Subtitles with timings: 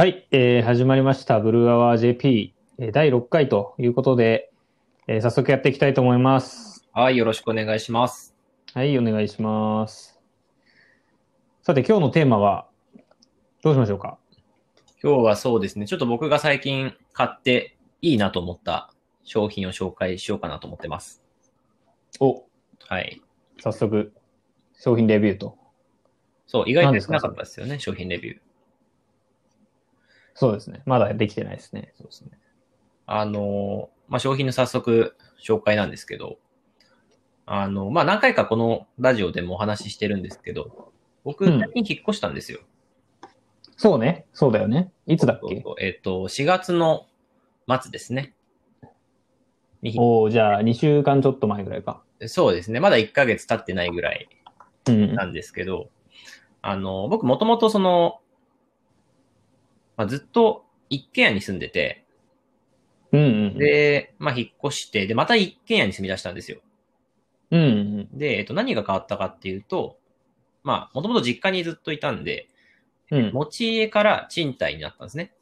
[0.00, 1.40] はい、えー始まりました。
[1.40, 4.50] ブルーアワー JP、えー第6回ということで、
[5.06, 6.88] えー早速やっていきたいと思います。
[6.94, 8.34] はい、よろしくお願いします。
[8.72, 10.18] はい、お願いします。
[11.60, 12.66] さて、今日のテーマは、
[13.60, 14.16] どうしましょうか？
[15.02, 21.22] 今日はそうですね、ちょっと僕が最近買っていいなと思った商品を紹介しようかなと思ってます。
[22.20, 22.46] お、
[22.88, 23.20] はい。
[23.60, 24.14] 早速、
[24.78, 25.58] 商品レビューと。
[26.46, 28.40] そう、意外と少なかったですよね、商品レビュー。
[30.34, 30.82] そうですね。
[30.86, 31.92] まだできてないですね。
[31.96, 32.30] そうですね。
[33.06, 36.38] あの、まあ、商品の早速紹介なんですけど、
[37.46, 40.92] あの、まあ、何回かこのラジオでもお話ししてるんですけど、
[41.24, 42.60] 僕、うん最近引っ越したんですよ。
[43.76, 44.26] そうね。
[44.32, 44.92] そうだよね。
[45.06, 45.64] いつだっけ？
[45.80, 47.06] えっ、と、4月の
[47.80, 48.34] 末ですね。
[49.82, 52.02] におーじゃあ、2週間ちょっと前ぐらいか。
[52.26, 52.80] そうですね。
[52.80, 54.28] まだ1ヶ月経ってないぐらい
[54.88, 55.14] うん。
[55.14, 55.88] なんですけど、
[56.62, 58.20] あの、僕もともとその、
[60.00, 62.06] まあ、ずっと一軒家に住んでて、
[63.12, 63.58] うんうん。
[63.58, 66.60] で、まあ、引っ越して、で、また一軒家に住み出したんですよ。
[67.50, 67.64] うんう
[68.14, 68.18] ん。
[68.18, 69.98] で、えっと、何が変わったかっていうと、
[70.62, 72.48] まあ、もともと実家にずっといたんで、
[73.10, 73.30] うん。
[73.34, 75.34] 持ち家から賃貸になったんですね。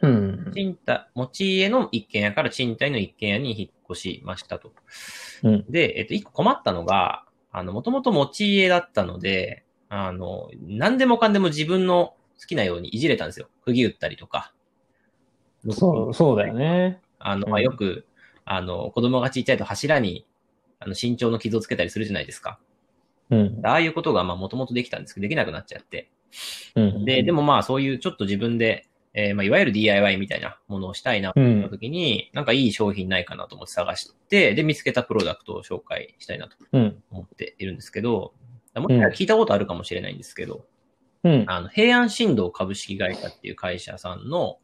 [0.00, 0.52] うん。
[0.54, 4.70] 賃貸、持ち家の一軒家から賃貸の一軒家に引っ越しましたと。
[5.42, 5.64] うん。
[5.68, 13.48] で、えっと、一個困ったのが、あの、もともと持ち家だったので、あの、何でもかんでも自分の好きなようにいじれたんですよ。
[13.64, 14.52] 釘打ったりとか。
[15.70, 17.00] そう、そうだよね。
[17.20, 18.04] あの、うんまあ、よく、
[18.44, 20.26] あの、子供がちっちゃいと柱に、
[20.80, 22.58] あの、身長の傷をつけたりするじゃないですか。
[23.30, 23.60] うん。
[23.64, 26.10] ああいうことが、まあ、もともとできたんですけど、できなくなっちゃって。
[26.74, 27.04] うん。
[27.04, 37.02] で、でもまあ、そういうちょっと自分で、えーまあ、いわゆる DIY みたいなものをしたいな、とうん思った時に、なんかいい商品ないかなと思って探して、で、見つけたプロダクトを紹介したいなとうん。
[37.12, 38.32] 思っているんですけど、
[38.74, 40.64] もしかしたら聞いたことあるかもしれないんですけど、
[41.24, 41.44] うん。
[41.46, 44.58] あの、平安振動株式会社っていう会社さんの、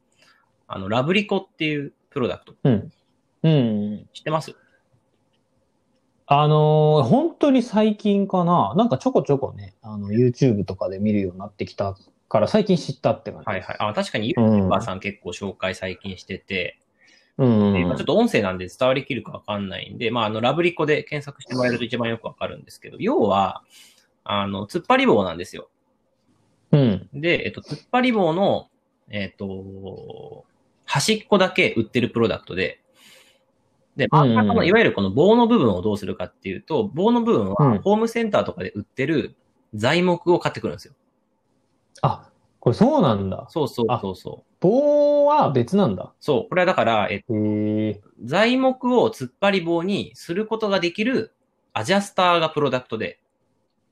[0.67, 2.93] あの、ラブリコっていうプロダクト、うん。
[3.43, 4.09] うん。
[4.13, 4.55] 知ってます？
[6.31, 8.75] あのー本当に最近かな。
[8.77, 11.97] なんかちょこちょこね、あの、YouTube とかで見るようになってきた
[12.29, 13.47] から、最近知ったって感じ。
[13.47, 13.77] はいはい。
[13.79, 16.79] あ、確かにうん YouTuber さん結構紹介最近してて、
[17.39, 17.73] うん。
[17.73, 23.63] でまあちょっと音声なんで伝わりきるかわかんないんで、まあ、あの、ラブリコで検索してもらえると一番よくわかるんですけど、要は、
[24.25, 25.71] あの、突っ張り棒なんですよ。
[26.73, 27.09] うん。
[27.15, 28.69] で、えっと、突っ張り棒の、
[29.11, 30.45] えっと、
[30.85, 32.81] 端っこだけ売ってるプロダクトで、
[33.97, 39.35] で、真ん中の、いわゆるこの棒の部分をどうするかっていうと、棒の部分うんは、ホームセンターとかで売ってる
[39.75, 40.95] 材木を買ってくるんですよ。
[42.03, 42.31] あ、
[42.61, 43.47] これそうなんだ。
[43.51, 44.53] そうそうあそうそう。
[44.61, 46.13] 棒は別なんだ。
[46.21, 46.49] そう。
[46.49, 47.35] これはだから、えっと。
[48.25, 51.35] 材木を突っ張り棒にすることができる
[51.73, 53.21] アジャスターがプロダクトで、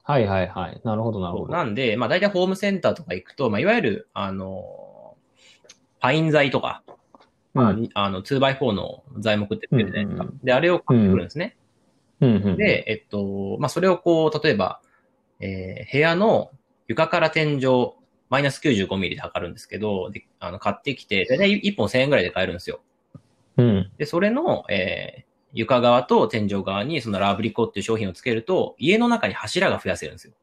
[0.06, 0.80] はいはいはい。
[0.84, 1.52] なるほどなるほど。
[1.52, 5.16] なんで、まあ大体ホームセンターとか行くと、まあいわゆる、あの、
[5.98, 6.84] パイン材とか、
[7.54, 7.90] まあ、うん。
[7.94, 10.22] あの、2x4 の材木って売ってるじゃないですか。
[10.22, 11.56] うんうんで、あれを買ってくるんですね。
[12.20, 12.56] うんうん。
[12.56, 14.80] で、えっと、まあそれをこう、例えば、
[15.40, 16.52] えー部屋の
[16.86, 17.94] 床から天井、
[18.30, 22.80] マイナス95ミリで測るんですけど、で、あの、買ってきて、大体1本1000円ぐらいで買えるんですよ。
[23.56, 23.90] うん。
[23.98, 25.25] で、それの、えー
[25.56, 30.34] 床側と天井側にそのラブリコっていう商品をつけると、家の中に柱が増やせるんですよ。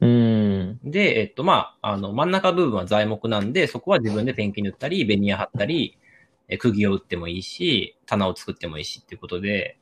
[0.00, 0.78] うん。
[0.84, 5.98] で、えっと、まあ、あの、真ん中部分は材木なんで、そこは自分でペンキ塗ったり、ベニヤ貼ったり、
[6.48, 9.76] え釘を打ってもいいし、棚を作ってもいいしっていうことで、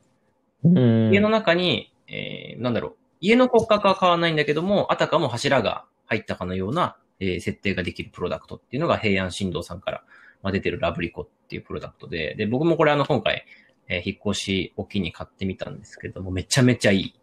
[0.63, 1.11] うん。
[1.13, 10.03] 家の中に、えーなんだろう、家の骨格は変わらないんだけども、あたかも柱が入ったかのような、えー設定ができるプロダクトっていうのが平安振動さんから、
[10.41, 13.45] まあ、出てるラブリコっていうプロダクトで、で、僕もこれあの、今回、
[13.91, 17.19] えー引っ越しを機に買ってみたんですけども、めちゃめちゃいい。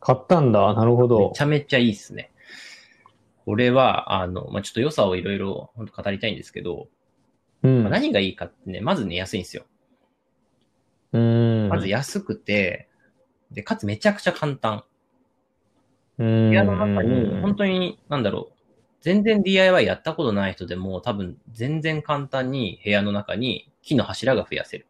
[0.00, 0.72] 買ったんだ。
[0.72, 1.42] なるほめどち。
[1.42, 2.32] ゃめちゃいいっすね。
[3.44, 6.88] これは、あの、まあ、ちょっと良さをいろいろ本当語りたいんですけど、
[7.62, 7.82] うん。
[7.82, 9.64] まあ何がいいかってね、まずね、安いんですよ。
[11.12, 11.68] うん。
[11.68, 12.88] まず安くて、
[13.50, 14.84] で、かつめちゃくちゃ簡単。
[16.16, 18.59] 部部屋の中に、本当に、なんだろう、
[19.00, 24.86] 全然 DIY やったことない人でも、多分全然簡単に部屋の中に木の柱が増やせる。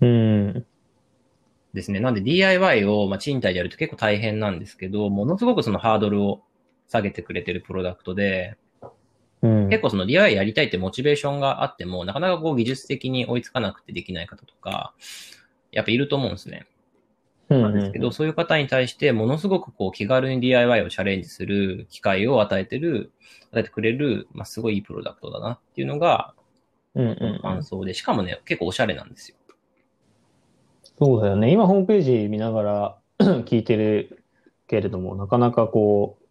[0.00, 0.66] うん。
[1.74, 2.00] ですね。
[2.00, 6.42] なんで DIY を、まあ、賃貸でやると結構大変なんですけど、ものすごくそのハードルを
[6.88, 8.56] 下げてくれてるプロダクトで、
[9.42, 9.68] うん。
[9.68, 14.94] 結構その DIY やりたいってモチベーションがあっても、なかなかこう技術的に追いつかなくてできない方とか、
[15.72, 16.66] やっぱいると思うんですね。
[17.48, 23.12] 構なんですけど、そういう方に対して、ものすごくこう気軽に DIY をチャレンジする機会を与えてる、
[23.52, 26.34] 与えてくれる、まあ、すごいいいプロダクトだなっていうのが、
[26.94, 29.36] うんうん感想で、しかもね、結構おしゃれなんですよ。
[30.98, 31.52] そうだよね。
[31.52, 32.96] 今ホームページ見ながら
[33.44, 34.24] 聞いてる
[34.66, 36.26] けれども、なかなかこう、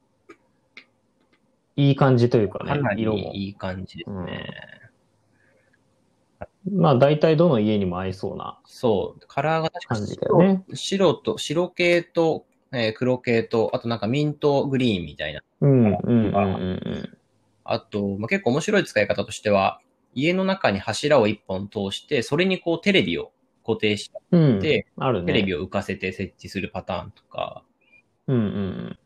[1.75, 3.31] いい感じというかね色も。
[3.33, 4.84] いい感じですね。
[6.71, 9.25] まあ大体どの家にも合いそうなそう。
[9.27, 10.63] カラーが確か感じだよね。
[10.73, 15.41] 白と、白系と、えー黒系と、あとなんかミントグリーンみたいな。
[15.62, 17.17] うん、うん、うん、うん
[17.65, 19.81] あと、まあ、結構面白い使い方としては、
[20.13, 23.31] 家の中に柱を一本通して、それにこうテレビを
[23.65, 24.59] 固定して、うん。
[24.59, 24.85] ね。
[25.25, 27.63] テレビを浮かせて設置するパターンとか、
[28.27, 29.00] うん、うん。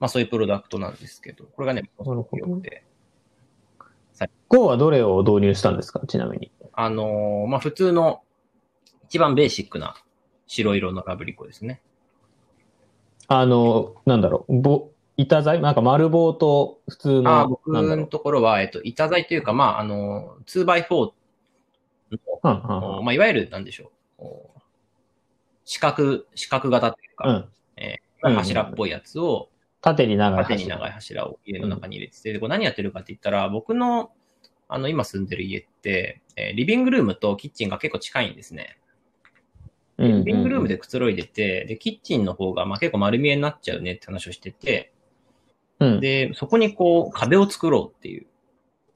[0.00, 2.84] まあそういうプロダクトなんですけど、これがね、すごく良くて。
[4.48, 6.00] GO はどれを導入したんですか？
[6.06, 6.50] ちなみに。
[6.72, 8.22] あのーまあ普通の
[9.04, 9.96] 一番ベーシックな
[10.46, 11.80] 白色のラブリコですね。
[13.28, 15.60] あの、なんだろう、ぼ、板材？
[15.60, 18.06] なんか丸棒と普通の、ああ、僕の。
[18.06, 21.12] ところは、えっと、板材というか、まあ、あの、2x4
[22.10, 22.56] の、うん、う
[22.94, 24.24] ん、うんまあ、いわゆる、なんでしょう。
[25.64, 27.48] 四角、四角型というか、うん。
[27.76, 29.48] えーうん柱っぽいやつを、
[29.84, 34.12] 縦に長い縦に長い柱を家の中に入れてて、でこれ何やってるかって言ったら、僕の、
[34.66, 38.78] あの、今住んでる家って、えーリビングルームとキッチンが結構近いんですね。
[39.98, 44.90] リビングルームでくつろいでて、で、キッチンの方が、まあ結構丸見えになっちゃうねって話をしてて、
[45.80, 46.00] うん。
[46.00, 48.26] で、そこにこう、壁を作ろうっていう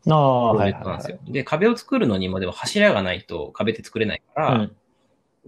[0.09, 1.19] ああ、はいですよ。
[1.29, 4.59] で、壁を作るのにもでも柱がないと壁って作れないから、い。
[4.61, 4.77] うん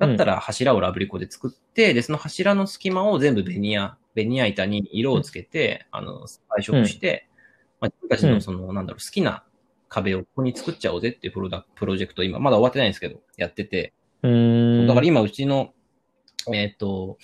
[0.00, 7.28] だったら柱をラブリコで作って、で、その柱の隙間を全部ベニヤ、ベニヤ板に色をつけて、あの、配色して、
[7.80, 9.44] まあ、自分たちのその、なんだろう、好きな
[9.90, 13.92] 壁をここに作っちゃおうぜっていうプロダプロジェクトを今、まだ終わってないんですけど、やってて、
[14.22, 14.86] うーん。
[14.86, 15.74] だから今うちの、
[16.50, 17.18] えっ、と、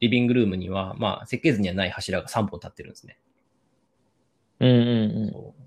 [0.00, 3.18] リビングルームには、まあ、設計図にはない柱が3本立ってるんですね。
[4.60, 5.30] うんうんうん。
[5.32, 5.62] そう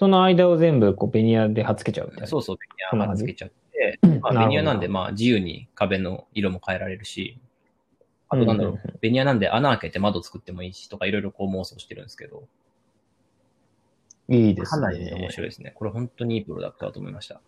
[0.00, 2.26] その間を全部こうベニヤで貼っつけちゃうみたいな。
[2.26, 3.69] そうそう、ベニヤ貼っつけちゃって、
[4.02, 7.38] うんまあ、ベニヤなんで、まあ、自由に壁の色も変えられるし、
[8.28, 12.44] あとなんだろう、ベニヤなんで穴開けて窓作ってもいいしとか、いろいろこう妄想してるんですけど、
[14.28, 15.30] いいですかなりね面ね。
[15.30, 15.72] 白いですね。
[15.74, 17.40] これ本当にいいプロダクトだと思いました。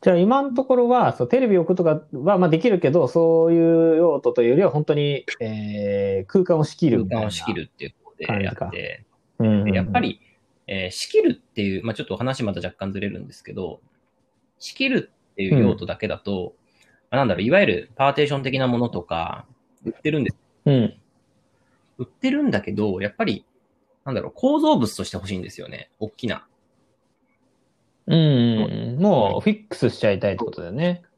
[0.00, 7.06] じゃあ今のところは、そうテレビ置くとかはまあできるけど、そういう用途というよりは本当に、えー、空間を仕切る。
[7.06, 9.04] 空間を仕切るっていうことでやって、
[9.40, 10.20] うんやっぱり、
[10.66, 13.80] えー仕切るっていう、まあちょっとお話また若干ずれるんですけど、
[14.58, 16.54] 仕切るっていう用途だけだと、
[17.10, 19.46] まあなんだろう、いわゆるパーテーション的なものとか、
[19.84, 20.36] 売ってるんです。
[20.66, 20.94] うん。
[21.98, 23.44] 売ってるんだけど、やっぱり、
[24.04, 25.90] なんだろう、構造物として欲しいんですよね。
[25.98, 26.46] 大きな。
[28.06, 29.02] うんうんうん。
[29.02, 31.02] もうフィックスしちゃいたいってことだよね。
[31.02, 31.08] うん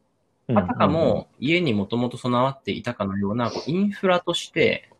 [0.58, 4.90] あたかも、家にもともと備わっていたかのような、こうインフラとして、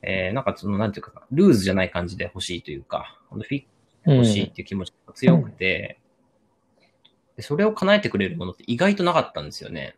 [0.00, 3.68] えー、なんかその、なんていうか、ルーズじゃない感じで欲しいというか、フィック
[4.10, 5.98] ス欲しいっていう気持ちが強くて、
[7.36, 9.96] でそれを叶えてくれるものって意外となかったんですよね。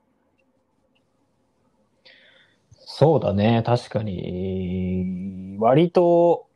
[2.99, 3.63] そうだね。
[3.67, 6.47] 確かに、割と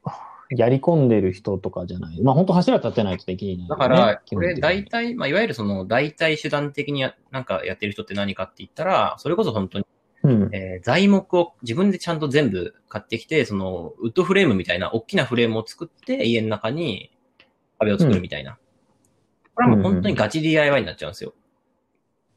[0.49, 2.23] やり込んでる人とかじゃない。
[2.23, 3.67] まあ本当柱立てないとできない、ね。
[3.69, 9.87] だから、これ大体、まあ、いわゆるその代替手段的にやなんかやってる人って何かって言ったら、それこそ本当に、
[10.23, 10.49] うん。
[10.53, 17.11] えー材木を自分でちゃんと全部買ってきて、その、ウッドフレームみたいな大きなフレームを作って、家の中に
[17.79, 18.57] 壁を作るみたいな。
[19.61, 21.35] これはもう本当にガチ DIY になっちゃうんですよ。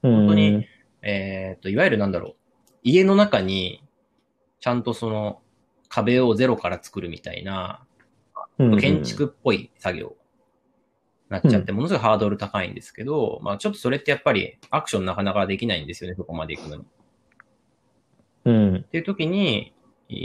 [0.01, 0.67] 本当に、
[1.01, 2.35] えっ、と、いわゆるなんだろう。
[2.83, 3.83] 家の中に、
[4.59, 5.41] ちゃんとその、
[5.87, 7.85] 壁をゼロから作るみたいな、
[8.57, 10.15] 建築っぽい作業
[11.29, 16.83] なっちゃって、ものすごいハードル高いんですけど、まあちょっとそれってやっぱりアクションなかなかできないんですよね、そこまで行くのに。
[16.83, 16.85] っ
[18.45, 18.83] うん。
[18.83, 19.73] ていう時に、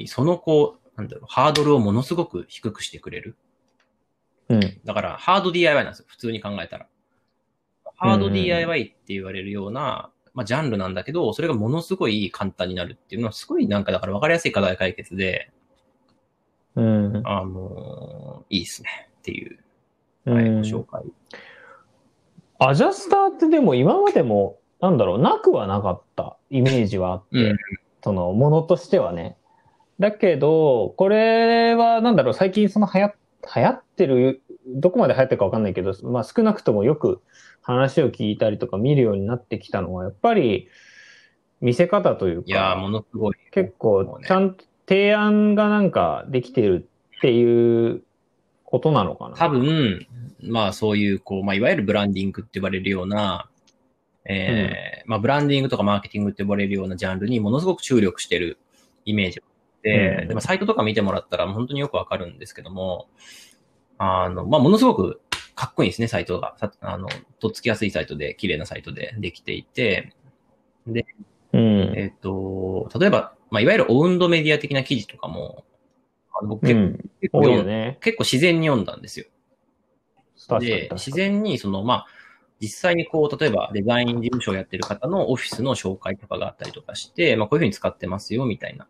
[0.06, 3.36] そのこう、なんだろう、ハードルをものすごく低くしてくれる。
[4.48, 4.80] うん。
[4.84, 6.86] だから、ハード DIY なんですよ、普通に考えたら。
[7.96, 15.50] ハード DIY って言われるような、まあ、ジャンルなんだけど、それがものすごい簡単になるっていうのは、すごいなんかだから分かりやすい課題解決で、
[16.76, 17.22] うん。
[17.26, 19.58] あのいいですね、っていう、
[20.24, 21.02] はい、うんご紹介。
[22.60, 27.58] アジャスターってでも今までも、なんだろう、なくはなかったイメージはあって、うん
[28.00, 29.36] そのものとしてはね。
[29.98, 33.06] だけど、これはなんだろう、最近その流行
[33.54, 37.22] 流行ってる、どこまで流行ってるかわかんないけど、まあ少なくともよく
[37.62, 40.68] 話を聞いたりとか見るようになってきたのは、やっぱり
[41.60, 43.34] 見せ方というか、いやー、ものすごい。
[43.50, 48.02] 結構ちゃんと提案がなんかできてるっていう
[48.64, 49.36] ことなのかな。
[49.36, 50.06] 多分、
[50.40, 53.48] まあそういう、こう、まあいわゆるブランディングって呼ばれるような、
[54.24, 58.58] えーまあブランディングとかマーケティングって呼ばれるようなジャンルにものすごく注力してる
[59.06, 59.40] イメージ
[59.82, 63.08] で、うんでもサイトとか見てもらったら本当によくわかるんですけども、
[63.98, 65.20] あの、まあものすごく
[65.58, 66.54] かっこいいですね、サイトが。
[66.58, 67.08] さあの、
[67.40, 70.14] とっつきやすいサイトで、綺麗なサイトでできていて、
[71.52, 71.92] うん。
[71.96, 75.64] えっ、と、例えば、まあいわゆるオウンドメディア的な記事とかも、
[76.32, 77.10] あの僕結構,、うん。
[77.20, 77.98] 結構ね。
[78.00, 79.26] 結構自然に読んだんですよ。
[80.60, 82.06] で、自然にその、まあ、
[82.60, 88.86] 実際にこう、例えばデザイン事務所をやってる方のオフィスの紹介とかがあったりとかして、まあこういうふうに使ってますよ、みたいな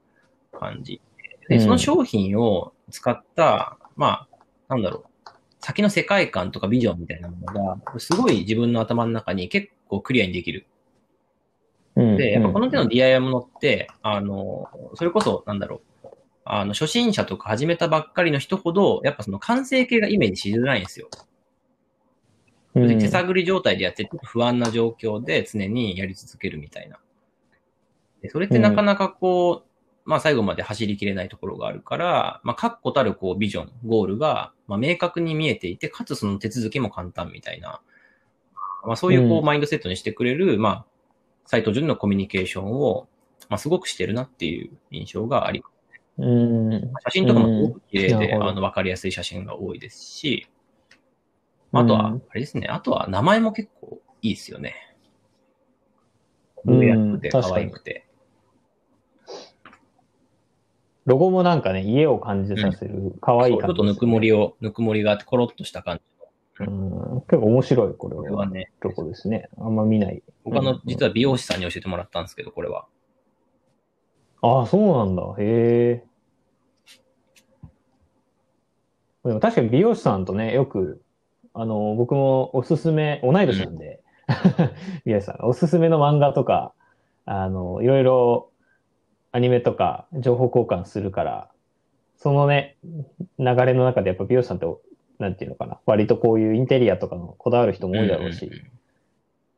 [0.58, 1.00] 感じ。
[1.48, 4.36] で、うんその商品を使った、まあ、
[4.68, 10.66] なんだろう、先の世界観とかビジョンみたいなものが、すごい自分の頭の中に結構クリアにできる。
[11.96, 16.08] うんで、やっぱこの手のうん DIY ものって、あの、それこそ、なんだろう、
[16.44, 21.08] あの、初心者とか始めたばっかりの人ほど、やっぱその完成形がイメージしづらいんですよ。
[22.74, 26.98] うん手探り状態でやってて不安な状況で常にやり続けるみたいな。
[28.22, 29.67] でそれってなかなかこう、
[30.08, 37.82] まあ最後まで走りきれないところがあるから、まあ確固たるこうビジョン、ゴールが、まあ明確に見えていて、かつその手続きも簡単みたいな。
[38.86, 40.86] まあそういうこううんマインドセットにしてくれる、まあ、
[41.44, 43.06] サイト上でのコミュニケーションを、
[43.50, 46.00] まあすごくしてるなっていう印象があります。
[46.20, 46.70] うん。
[47.04, 50.48] 写真とかもすごく綺麗で、うんあの、わかりやすい写真が多いですし、
[51.72, 54.74] あとは、うんあれですね、あとは名前も結構いいですよね。
[56.64, 58.07] うん可愛くて。
[61.08, 66.02] ロゴもなんかね、家を感じさせる、可愛いそうちょ感じ、っとぬくもりを、ぬくもりがあって、コロッとした感じ
[66.66, 67.20] うん。
[67.22, 69.48] 結構面白い、これこれはね、ロゴですね。
[69.58, 70.22] あんま見ない。
[70.44, 72.84] 他のうん、実は美容師さんに教えてもらったんですけど、これは。
[74.42, 75.22] ああ、そうなんだ。
[75.38, 76.04] へえ。
[79.24, 81.00] でも確かに美容師さんとね、よく、
[81.54, 84.00] あの、僕もおすすめ、同い年なんで、
[85.06, 86.74] 美容師さん、おすすめの漫画とか、
[87.24, 88.50] あの、いろいろ
[89.32, 91.50] アニメとか情報交換するから、
[92.16, 92.76] そのね、
[93.38, 94.66] 流れの中でやっぱ美容師さんって、
[95.18, 98.58] なんていうのかな、割とこういうインテリアとかのこだわる人も多いだろうし、んんん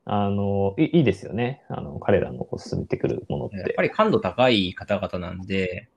[0.04, 1.62] あの、いいいですよね。
[1.68, 3.56] あの、彼らのこう進めてくるものって。
[3.56, 5.88] やっぱり感度高い方々なんで、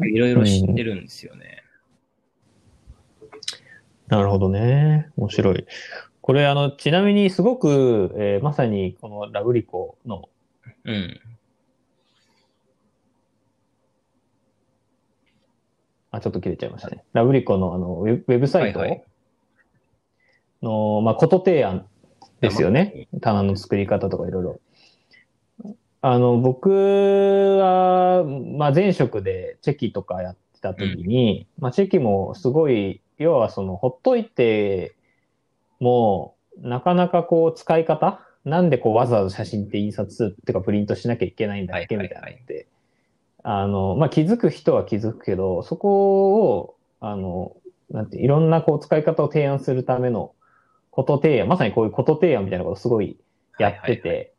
[0.00, 1.62] いろいろ知ってるんですよね。
[4.08, 5.10] なるほどね。
[5.16, 5.66] 面白い。
[6.20, 10.28] これ、あの、ちなみにすごく、えーまさにこのラブリコの、
[10.84, 11.20] うん。
[16.18, 17.04] あ、ちょっと切れちゃいましたね。
[17.12, 19.04] ラブリコのあのウェブサイトはいはい。
[20.62, 21.86] の、まあ、こと提案
[22.40, 23.08] ですよね。
[23.20, 24.60] 棚の作り方とかいろいろ。
[26.00, 34.94] あの、僕は、まあ、前職でチェキとかやってた時に、まあ、チェキもすごい、要はその、ほっといて
[35.80, 38.20] も、なかなかこう、使い方？
[38.44, 41.96] なんでこう、わざわざ写真って印刷っていうかプリントしなきゃいけないんだっけ？
[41.96, 42.30] みはいはいはい。
[42.30, 42.66] たいなのって、
[43.50, 47.56] あの、まあ、気づく人は気づくけど、そこを、あの、
[47.90, 50.34] なんて、いろんなこう、使い方を提案するための
[50.90, 53.16] こと提案、まさにこういうこと提案みたいなことをすごい
[53.58, 54.30] やってて、はいはいはい。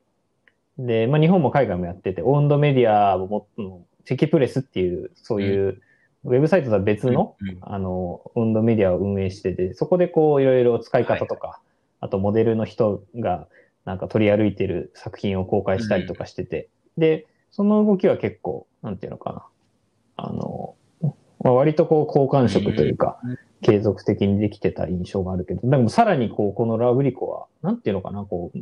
[0.77, 5.81] で、まあ、日本も海外もやってて、オンドメディアをもっチェキプレスっていう、そういう、
[6.25, 7.57] ウェブサイトとは別の、うんうん。
[7.61, 11.59] あの、オンドメディアを運営してて、そこでこう、いろいろ使い方とか、
[11.99, 13.47] あとモデルの人が、
[13.85, 19.46] なんか取り歩いてる作品を公開したりとかしてて、で、その動きは結構、なんていうのかな。
[20.18, 20.75] あの、
[21.41, 28.60] まあ、割とこう、好感触というか、うん継続的にできてた印象があるけど、でもさらにこう、このラブリコは、なんていうのかな、こう、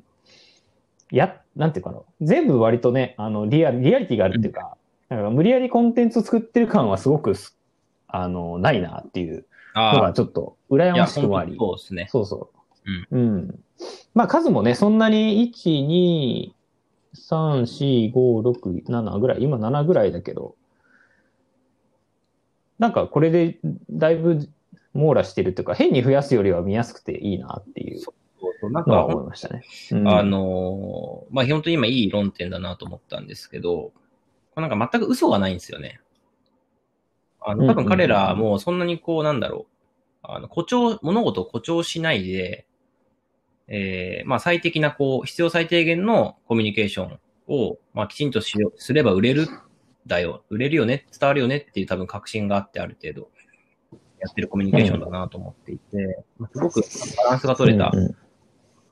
[1.11, 4.77] や、なんていうかな、全部割とね、あの、リアリ、リアリティがあるっていうか、
[5.09, 7.57] なんか無理やりコンテンツを作ってる感はすごくす、
[8.07, 11.55] あの、ないなっていうのあがちょっと羨ましくもあり。
[11.57, 12.07] そうですね。
[12.09, 12.49] そうそ
[13.11, 13.15] う。
[13.15, 13.59] うん。
[14.13, 16.51] まあ数もね、そんなに1、2、
[17.21, 20.55] 3、4、5、6、7ぐらい、今7ぐらいだけど、
[22.79, 23.59] なんかこれで
[23.89, 24.49] だいぶ
[24.93, 27.99] 網羅してるっていうか、変に増やすよりは見やすくていいなっていう。
[27.99, 28.13] そう
[28.59, 28.71] そう。
[28.71, 29.63] なんのはか、思いましたね。
[29.91, 30.07] うん。
[30.07, 33.91] あ、のーまあ、本当に今いい論点だなと思ったんですけど、
[34.55, 35.99] なんか全く嘘がないんですよね。
[37.41, 42.65] あの、多分彼らもそんなにこう、なんだろう、あの、誇張、物事を誇張しないで、
[43.67, 49.47] えー、まあ、最適な、こう、必要最低限のコミュニケーションを、まあ、きちんとしよう、すれば売れる
[50.05, 53.29] だよ、売れるよね、伝わるよねっていう多分確信があってある程度、
[54.19, 56.81] やってるコミュニケーションだなと思っていて、まあすごく
[57.17, 58.15] バランスが取れたうん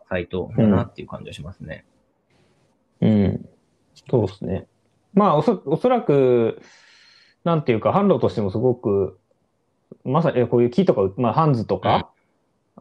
[0.07, 1.83] サイトだなっていう感じがしますね。
[3.01, 3.09] うん。
[3.09, 3.49] うん
[4.09, 4.67] そうですね。
[5.13, 6.61] まあおそ、おそらく、
[7.43, 9.17] なんていうか、販路としてもすごく、
[10.03, 12.11] まさにこういう木とか、まあ、ハンズとか、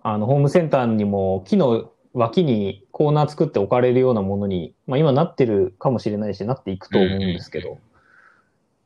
[0.04, 7.78] あの、ホームセンターにも木の脇にコーナー作って置かれるようなものに、まあ今なってるかもしれないし、なっていくと思うんですけど、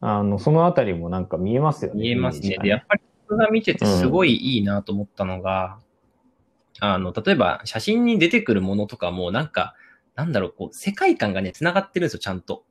[0.01, 2.03] あの、そのあたりもなんか見えますよね。
[2.03, 2.57] 見えますね。
[2.63, 5.79] で、やっぱり僕が見ててすごいいいなと思ったのが、
[6.79, 9.75] あの、例えば写真に出てくるものとかもなんか、
[10.15, 12.65] なんだろう、こう、世界観がね、繋がってるんですよ、ちゃんと。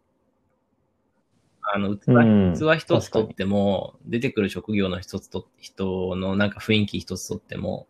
[1.62, 7.88] あの、うん器、器一つとっても、出てくる職業の一つと、人のなんか雰囲気一つとっても、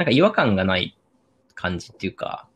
[0.00, 0.96] なんか違和感がない
[1.54, 2.48] 感じっていうか、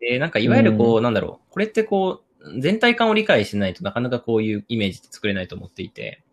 [0.00, 6.24] で、なんかいわゆるこう、なんだろう、これってこう、全体感を理解しないとなかなかこういうイメージって作れないと思っていて、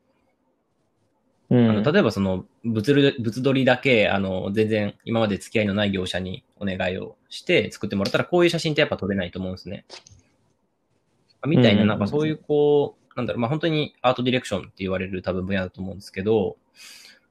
[1.51, 1.70] うん。
[1.70, 9.86] あの例えばその物る、物撮りだけ、あの、全然今まで付き合いのない業者にお願いをして作ってもらったら、こういう写真ってやっぱ撮れないと思うんですね。
[11.46, 16.58] みたいな、うんなんかそういうこう、なんだろう、まあ本当にアートディレクションって言われる多分分野だと思うんですけど、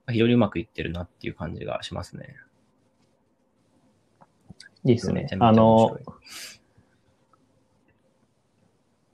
[0.09, 2.37] 非常にうまくいってるなっていう感じがしますね。
[4.89, 5.29] いいですね。
[5.39, 5.99] あの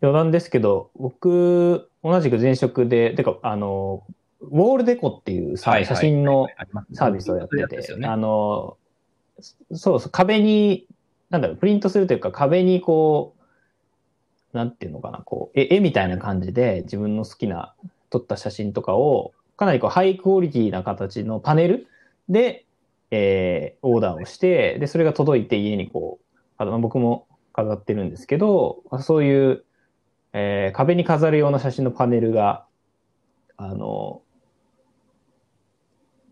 [0.00, 4.04] 余談ですけど、僕、同じく前職で、てか、あの、
[4.40, 6.46] ウォールデコっていうさ、写真の
[6.92, 8.06] サービスをやってて。
[8.06, 8.76] あの、
[9.72, 10.86] そうそう、壁に、
[11.30, 13.34] なんだろう、プリントするというか、壁にこ
[14.52, 17.74] う、なんていうのかな、こう、絵絵みたいな感じで自分の好きな
[18.10, 21.88] 撮った写真とかを、かなりこう、ハイクオリティな形のパネル
[22.28, 22.66] で、
[23.10, 29.64] えーオーダーをして、で、それが届いて家にこう、あの僕も飾ってるんですけど、そういう、
[30.32, 32.66] えー壁に飾るような写真のパネルが、
[33.56, 34.22] あの、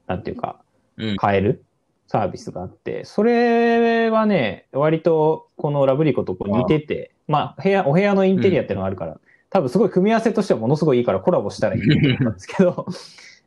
[0.06, 0.62] なんていうか、
[0.96, 1.16] うん。
[1.16, 1.64] 買える
[2.06, 12.86] サービスがあって、それはね、割とこのラブリコとこう似てて、まあ、部屋、お部屋のインテリアっていうのがあるから、多分すごい組み合わせとしてはものすごいいいからコラボしたらいいと思ったんですけど、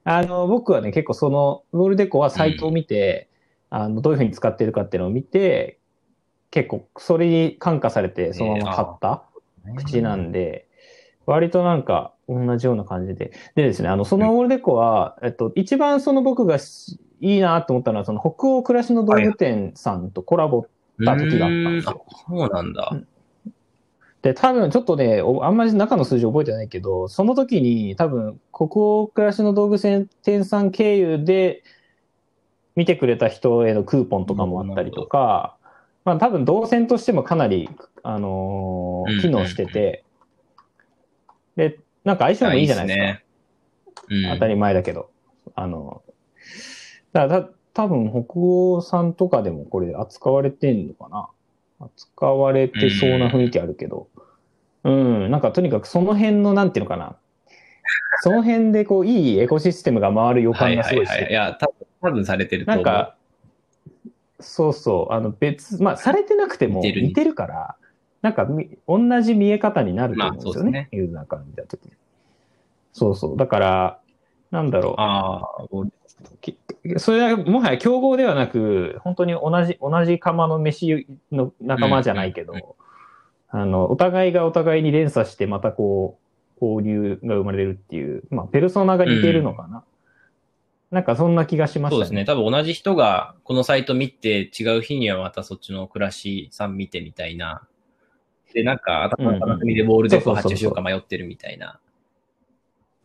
[0.06, 3.28] あの、僕はね、結構その、ウォールデコはサイトを見て、
[3.70, 5.80] あの、どういうふうに使ってるかっていうのを見て、
[6.52, 9.24] 結構それに感化されてそのまま買った
[9.76, 10.70] 口なんで、
[11.26, 13.34] 割となんか同じような感じで。
[13.56, 20.68] でですね、あの、そのウォールデコは、えっと、一番その僕がしいいなと思ったのは、その北欧暮らしの道具店さんとコラボっ
[21.04, 22.06] た時があったんですよ。
[22.28, 22.96] そうなんだ。
[24.26, 31.62] で、多分ちょっとね、おあんまり中の数字覚えてないけど、その時に多分、国欧暮らしの道具店さん経由で
[32.76, 35.58] 見てくれた人へのクーポンとかもあったりとか、
[36.06, 37.70] まあ多分動線としてもかなり、
[38.02, 40.04] あのーうん機能してて、
[41.56, 43.06] で、なんか相性もいいじゃないですか。
[43.06, 43.24] ね。
[44.10, 44.34] うん。
[44.34, 45.12] 当たり前だけど。
[45.54, 46.02] あの、
[47.14, 51.30] だからた多分北欧さんとかでもこれ扱われてんのかな
[51.80, 54.08] 扱われてそうな雰囲気あるけど。
[54.86, 57.18] うん、なんかとにかくその辺の、なんていうのかな。
[58.22, 61.50] その辺でこう、いいエコシステムが回る予感はいがすごいしててはいはい。
[61.50, 62.84] いや、多分多分されてると思う。
[62.86, 63.16] なんか、
[64.40, 67.76] そうそう、あの別、まあ、されてなくても似てるから、
[68.22, 70.72] なんかみ同じ見え方になると思うんですよね。
[70.72, 71.92] まあユーザーから見たときに。
[72.94, 73.38] そうそう。
[73.38, 74.00] だから、
[74.52, 74.96] なんだろう。
[74.98, 82.76] ああ、それはもはや競合ではなく、本当に同じ、同じ釜の飯の仲間じゃないけど、
[83.56, 86.20] あの、お互いがお互いに連鎖してまたこ
[86.60, 89.86] う、交流が生まれるっていう、まあ、ペルソナが似てるのかな。
[90.92, 91.96] なんかそんな気がしましたね。
[91.96, 92.26] そうですね。
[92.26, 97.66] 多分同じ人がこのサイト見て違う日にはまたそっちの暮らしさん見てみたいな。
[98.54, 101.80] で、なんか頭の片隅でボールデコ発注しようか迷ってるみたいな。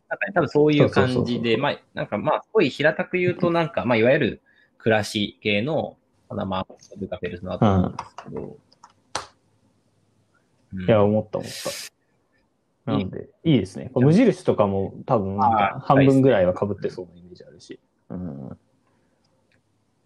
[0.09, 4.43] なんかね、多分そういう感じで、まあ、なんかまあ、すごい平たく言うとなんか、まあ、いわゆる
[4.79, 5.97] 暮らし系の、
[6.29, 8.41] まあ、まあ、というかペルソナだと思うんですけど。
[8.41, 8.57] うん
[10.73, 12.93] いや、思った思った。
[12.93, 13.91] なんで、いいですね。
[13.95, 17.79] 無印とかも多分なんかあー半分ぐらいは被ってそうなイメージあるし。
[18.09, 18.59] うん。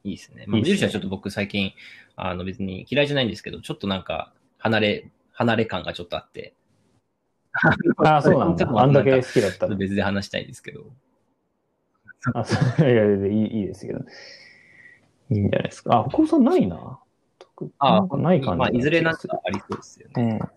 [0.05, 0.45] いいですね。
[0.47, 1.73] 無印はちょっと僕最近、
[2.17, 6.55] あの別に嫌いじゃないんですけど、ちょっとなんか、離れ、離れ感がちょっとあって。
[7.99, 8.69] ああ、そうなんだ。
[8.81, 10.85] あんだけ好きだった別で話したいんですけど。
[12.33, 14.01] あそういやいやいい、いいですけど。
[15.31, 16.01] いいんじゃないですか。
[16.01, 16.99] あ、北尾さんないな。
[17.57, 19.29] 特あなんかない感じまあ、いずれなんか。
[19.29, 20.39] かありそうですよね。
[20.41, 20.49] うん。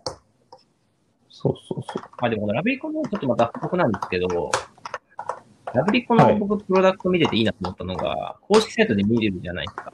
[1.29, 2.03] そうそうそう。
[2.19, 4.51] まあでも、ラブリコのちょっとまた補足なんですけど、
[5.73, 9.93] ラブリコの僕、プロダクト見てていいなと思ったのが、公式サイトで見れるじゃないですか。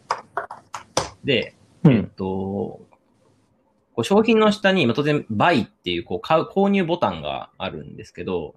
[1.23, 2.07] で、えっうん。
[2.09, 2.87] と、こ
[3.97, 8.55] う商品の下に、まあ当然、バイっていう、こう、買う、購入ボタンがあるんですけど、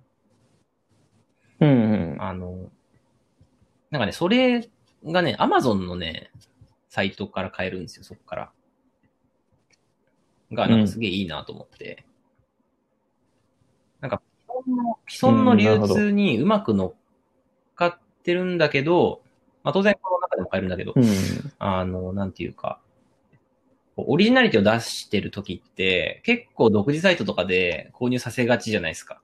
[1.58, 2.22] うんうん。
[2.22, 2.70] あの、
[3.90, 4.68] なんかね、それ
[5.04, 6.30] がね、アマゾンのね、
[6.96, 8.52] サイトから買えるんですよ、そこから。
[10.50, 12.06] が、なんかすげえいいなと思って。
[14.00, 16.94] なんか、既存の、既存の流通にうまく乗っ
[17.74, 19.20] かってるんだけど、
[19.62, 21.04] まあ当然この中でも買えるんだけど、うん。
[21.58, 22.80] あの、なんていうか、
[23.98, 29.20] オリジナリティを出してる時って、結構独自サイトとかで購入させがちじゃないですか。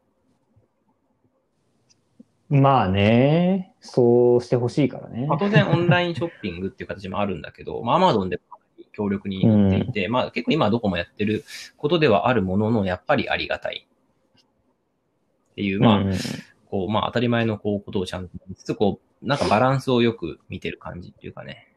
[2.60, 5.38] まあね、そうしてほしいからねまあ、。
[5.38, 8.38] 当然オンラインショッピングっていう形もあるんだけど、 まあ、アマゾンで
[8.92, 11.44] 強力になっていて、まあ、結構今はどこもやってる
[11.78, 13.86] ことではあるものの、やっぱりありがたい。
[15.52, 16.12] っていう、まあ、うん
[16.66, 21.68] こう、まあ当たり前のこうことをちゃんと見つつ、こう、なんかバランスをよく見てる感じっていうかね。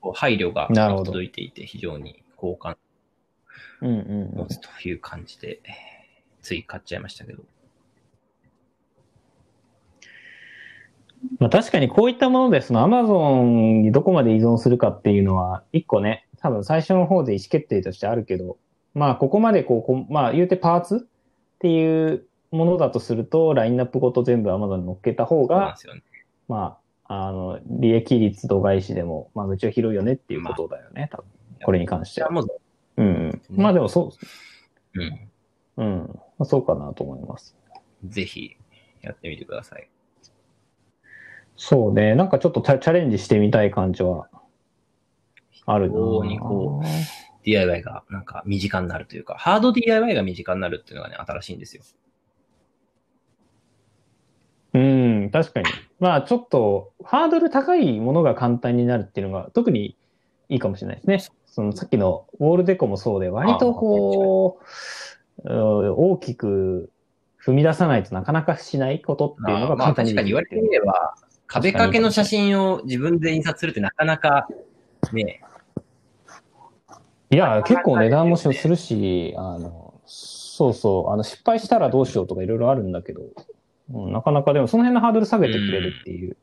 [0.00, 2.76] こう配慮が届いていて、非常に好感
[3.80, 5.60] うんうん持つという感じで、
[6.42, 7.42] つい買っちゃいましたけど。
[11.38, 18.58] まあ確かにこういったもので、その Amazon にどこまで依存するかっていうのは、一個ね、多分最初の方で意思決定としてあるけど、
[18.94, 26.02] まあここまでこうこう、まあ言うてパーツっていうものだとすると、ラインナップごと全部 Amazon に乗っけた方がね。
[26.48, 31.24] まあ、あの、利益率度外視でも、まあ、うちは広いよねっていうことだよね、多分。
[31.64, 32.28] これに関しては。
[32.30, 32.32] う、
[32.96, 33.42] うんうん。
[33.50, 34.12] まあでもそ
[34.94, 35.28] う、うん。
[35.76, 36.06] うん。
[36.06, 37.56] まあ、そうかなと思います。
[38.04, 38.56] ぜひ、
[39.02, 39.88] やってみてください。
[41.58, 42.14] そうね。
[42.14, 44.28] なんかちょっとチャチャレンジしてみたい感じは
[45.66, 46.82] あるな非常にこ
[47.44, 51.82] DIY がなんか身近になるというか、ハード DIY が身近になるっていうのがね、新しいんですよ。
[54.74, 55.66] うん、確かに。
[55.98, 59.96] まあちょっと、ハードル高いものが簡単になるっていうのが特に
[60.48, 61.34] いいかもしれないですね。
[61.46, 64.68] そのさっきのウォールデコもそうで、割とこう、うん
[65.44, 66.90] 大きく
[67.40, 71.14] 踏み出さないとなかなかしないことっていうのがまあ簡単に確かに言われてみれば、
[71.48, 74.46] 壁掛けの写真を自分で印刷するってなかなか、
[75.12, 75.40] ね、
[77.30, 83.22] いや、結構値段もするし、あの、そうそう、あの、失敗したらどうしようとかいろいろあるんだけど、
[83.92, 86.36] うん、なかなかでもその辺のハードル下げてくれるっていう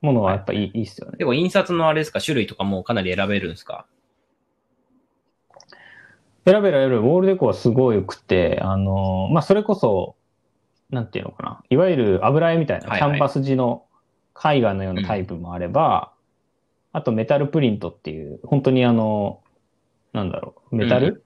[0.00, 1.16] ものはやっぱいい,、いいっすよね。
[1.18, 3.86] でも印刷のあれですか、種類とかもかなり選べるんですか？
[6.44, 10.14] 選べる選べる、ウォールデコはすごい良くて、あの、まあ、それこそ、
[10.90, 13.84] なんていうのかな、いわゆる油絵みたいな、キャンバス地の
[14.42, 16.12] 絵画のようなタイプもあれば、
[16.92, 19.40] あとメタルプリントっていう、本当にあの、
[20.12, 21.22] なんだろう、メタル、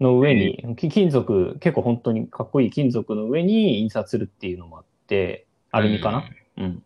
[0.00, 6.24] の上に、き金属、結構本当にかっこいい金属の上に印刷するっていうのもあって、アルミかな、
[6.58, 6.82] うん。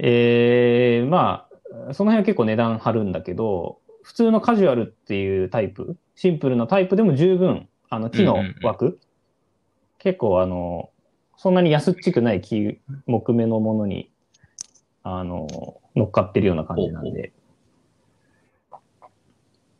[0.00, 1.46] えー、ま
[1.88, 8.98] あ、その辺は結構値段張るんだけど、普通のカジュアルっていうタイプ、シンプルなタイプでも十分、あの、木の枠、
[9.98, 10.90] 結構あの、
[11.42, 14.12] そんなに安っちくない木、木目のものに、
[15.02, 15.48] あの、
[15.96, 17.32] 乗っかってるような感じなんで、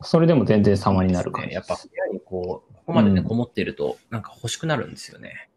[0.00, 1.54] それでも全然様になる感じね。
[1.56, 5.50] やっぱ部屋にこう、ここまでね、うんこもってると、なんか欲しくなるんですよね。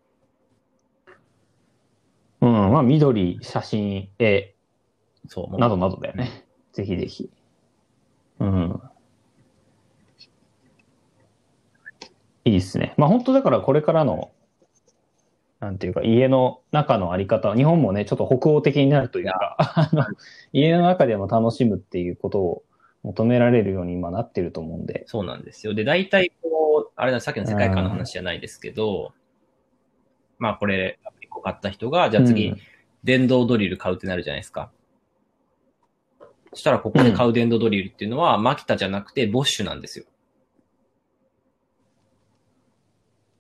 [2.42, 4.56] うん、まあ、緑、写真、絵、
[5.30, 5.58] そう。
[5.58, 6.44] などなどだよね。
[6.74, 7.30] ぜひぜひ。
[8.40, 8.82] うん。
[12.44, 12.94] いいですね。
[12.98, 14.33] まあ本当だからこれからの、
[15.64, 20.06] なんていうか、家の中のあり方、日本もね、ちょっと北欧的になるというか、あの
[20.52, 22.64] 家の中でも楽しむっていうことを
[23.04, 25.06] 求められるように今なってると思うんで。
[25.08, 25.74] そうなんですよ。
[25.74, 29.14] で、大体こう、あれだ、さっきの世界観の話じゃないですけど、
[30.38, 32.58] まあこれ、一個買った人が、じゃあ次、うん
[33.04, 34.72] 電動ドリル買うってなるじゃないですか。
[36.52, 40.06] そしたらここで買う電動ドリルっていうのは、マキタじゃなくて、ボッシュなんですよ。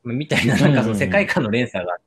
[0.03, 2.02] みたいな、なんかその世界観の連鎖があっ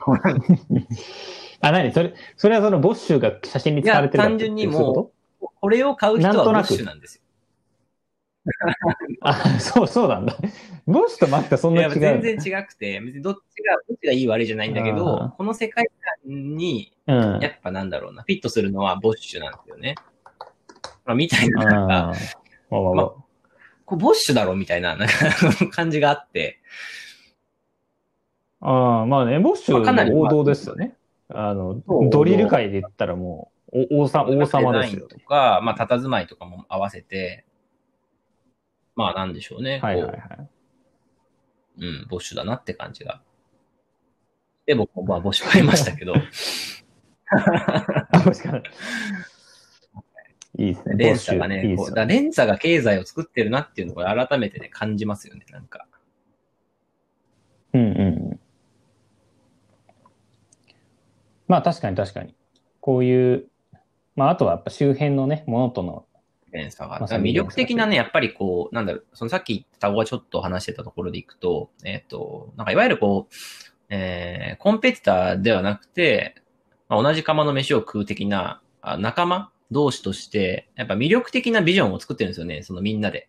[0.00, 0.86] て、
[1.60, 5.12] あ、何それ、それはそのボッシュが写真に使われてる単純にもうこ
[5.60, 7.22] これを買う人はボッシュなんですよ。
[7.22, 7.30] と
[9.28, 10.34] あ、そう、そうなんだ。
[10.86, 11.90] ボッシュとマキタそんな違う。
[11.98, 15.86] 全然違くて、別にどっちが、どっちがいい悪いじゃないんだけあどー、この世界
[16.24, 17.38] 観に、うん。
[17.40, 19.94] やっぱなんだろうな、フィットするのはボッシュなんですよね。
[21.04, 22.10] まあ、みたいな、なんか、ま
[23.02, 23.14] あ
[23.90, 25.14] これボッシュだろみたいな、なんか
[25.72, 26.60] 感じがあって、
[28.60, 30.96] ああ、まあね、ボッシュの王道ですよね。
[31.32, 35.18] あのドリル界で言ったらもう、お王様、王様ですよと。
[35.20, 37.44] か、まあ、佇まいとかも合わせて、
[38.96, 39.78] まあ、なんでしょうね。
[39.80, 40.20] はいはいはい。
[40.20, 40.48] こう
[41.78, 43.22] うん、ボッシュだなって感じが。
[44.66, 46.14] で、僕もまあ、ボッシュ買いましたけど、
[47.30, 48.62] あ、もしかない。
[50.58, 50.94] いいですね。
[50.96, 55.86] 連鎖がね、いいですよこうだ連鎖が経済を作ってるなっていうのを改めてね、感じますよね、なんか。
[57.72, 58.02] うんうんう
[58.34, 58.40] ん。
[61.50, 62.36] まあ確かに確かに。
[62.80, 63.48] こういう、
[64.14, 66.06] まああとはやっぱ周辺のね、ものとの、
[66.52, 67.00] 連鎖が。
[67.00, 73.34] 魅力的なね、やっぱりこう、なんだろう、そのさっき言った単語がちょっと話してたところでいくと、えっ、と、なんかいわゆるこう、
[73.88, 76.36] えー、コンペティターではなくて、
[76.88, 83.28] まあ、同じ釜の飯を食う的なあ仲間同士として、やっぱ魅力的なビジョンを作ってるんですよね、そのみんなで。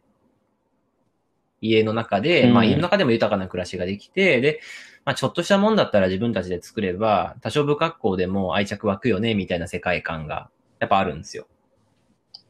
[1.59, 4.61] 家の中で、うんまあ家の中でも豊かな暮らしができて、で、
[5.05, 11.47] まあちょっとしたもんだったら自分たちで作れば、多少不格好でも愛着湧くよね、みたいな世界観がやっぱあるんですよ。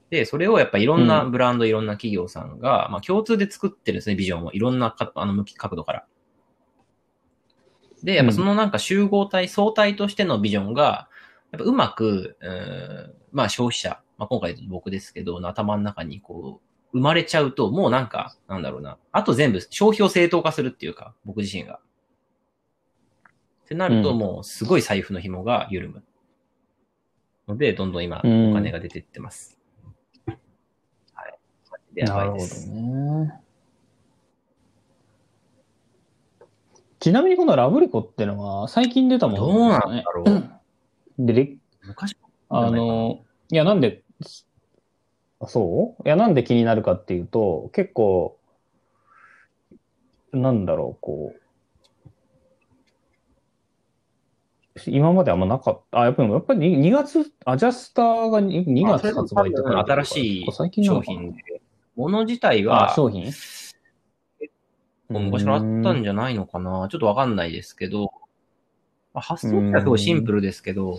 [0.09, 4.51] で、それをやっぱいろんなブランド、いろんな企業さんが、まあ共通で作ってるんですね、ビジョンを。
[4.51, 6.05] いろんなかあの向き角度から。
[8.03, 11.07] で、やっぱそのなんか集合体、相対としてのビジョンが、
[11.51, 16.59] やっぱうまく、うんまあ消費者、まあ今回僕ですけど、の頭の中にこ
[16.93, 18.97] う、生まれちゃうと、もうなんか、なんだろうな。
[19.13, 21.79] あと全部消費を正当化するっていうか、僕自身が。
[23.71, 26.03] ってなると、うんもうすごい財布の紐が緩む。
[27.47, 29.57] ので、どんどん今、うんお金が出てってます。
[30.25, 31.39] はい。
[31.71, 32.69] マジでやばいです。
[32.69, 33.33] ね。
[36.99, 41.25] ちなみにこのラブリコってのは最近出たものどうなんだろう。
[41.25, 42.17] で、れ昔
[42.49, 44.03] あの、いや、なんで、
[45.39, 46.03] あそう？
[46.05, 48.37] いや、なんで気になるかっていうと、結構、
[50.33, 51.40] なんだろう、こう、
[54.87, 56.01] 今まであんまなかった。
[56.01, 61.61] あ、やっぱり、やっぱり2月、アジャスターが 2, 2月発売って書いてあるから新しい商品で、
[61.95, 63.31] 物自体あ、は、商品
[65.09, 66.87] 昔からあったんじゃないのかな。
[66.89, 68.13] ちょっとわかんないですけど、
[69.13, 70.97] まあ発想ってはすごいシンプルですけど、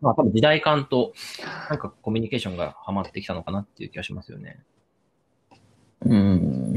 [0.00, 1.12] まあ多分時代感と、
[1.68, 4.60] なんかコミュニケーションがはまってきたのかなっていう気がしますよね。
[6.00, 6.74] うん。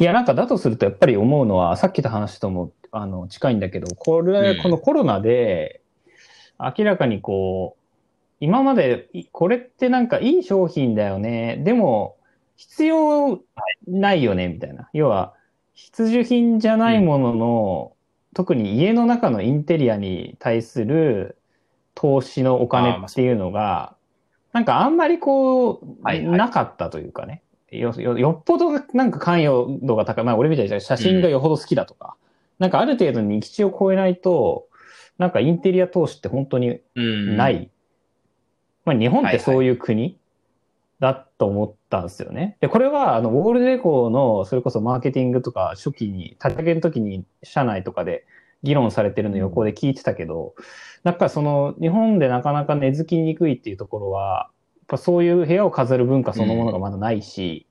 [0.00, 5.80] いや、なんかだとすると、やっぱり思うのは、さっきの話とも、あの、近いんだけど、これ、うんこのコロナで、
[6.58, 7.82] 明らかにこう、
[8.40, 11.58] 今まで、いこれってなんかいい商品だよね。
[11.64, 12.16] でも、
[12.56, 13.40] 必要
[13.86, 14.88] ないよね、みたいな。
[14.92, 15.34] 要は、
[15.74, 17.92] 必需品じゃないものの、
[18.34, 21.36] 特に家の中のインテリアに対する
[21.94, 23.94] 投資のお金っていうのが、
[24.52, 27.42] なんかあんまりこう、はいはいなかったというかね。
[27.72, 30.24] よ、よ、よっぽどなんか関与度が高い。
[30.24, 32.16] まあ俺みたいに写真がよほど好きだとか、
[32.58, 34.66] なんかある程度に基地を超えないと、
[35.18, 37.36] なんかインテリア投資って本当にうん。
[37.36, 37.70] ない。
[38.84, 40.18] まあ日本ってそういう国
[41.00, 42.56] だと思ったんですよね。
[42.60, 48.24] で、これはあの、ウォールデコの、それこそマーケティングとか初期に、立ち上げの時に社内とかで
[48.62, 50.54] 議論されてるの横で聞いてたけど、
[51.02, 54.50] なんかその日本でなかなか根付きにくいっていうところは、
[54.86, 57.66] ぱそういう部屋を飾る文化そのものがまだないし、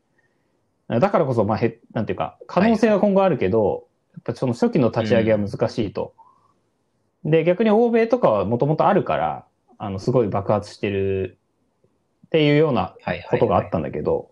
[0.88, 6.14] だからこそ、まあ、へ、なんていうか、可能性は今後あるけど、やっぱその初期の立ち上げは難しいと。
[7.24, 9.46] で、逆に欧米とかはもともとあるから、
[9.78, 11.38] あの、すごい爆発してる
[12.28, 14.30] っていうようなはいはいはいことがあったんだけど、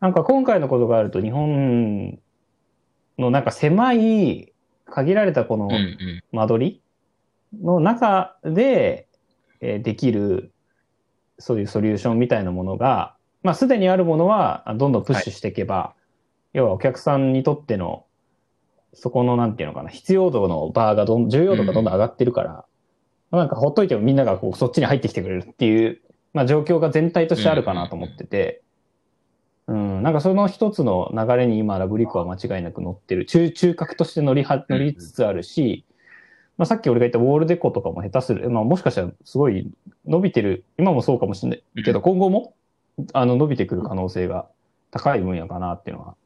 [0.00, 2.18] なんか今回のことがあると日本
[3.18, 4.52] のなんか狭い
[4.86, 6.22] 限られたこのうんうん。
[6.32, 6.82] 間取り
[7.62, 9.06] の中で、
[9.60, 10.52] えーできる
[11.40, 15.94] そういうソリューションみたいなものが、まあすでにあるものはあどんどんプッシュしていけば、
[16.52, 18.04] 要はお客さんにとっての
[18.92, 22.64] そこのなんていうのかな、必要度のバーがどん、重要度がどんどん上がってるから、
[23.30, 26.00] なんかほっといてもみんながこうそっちに入ってきてくれるっていう、
[26.32, 28.62] まあ状況が全体としてあるかなと思ってて、
[29.68, 33.24] うん、なんかその一つの流れに今ラブリックは間違いなく乗ってる。
[33.26, 35.84] 中、中核として乗りは、乗りつつあるし、
[36.60, 38.50] まあさっき俺が言ったウォールデコとかも下手する。
[38.50, 39.70] まあもしかしたらすごい
[40.04, 42.52] 伸びてる、今もそうかもしれないけど、今後も
[43.14, 44.46] あの伸びてくる可能性が
[44.90, 46.16] 高い分野かなっていうのは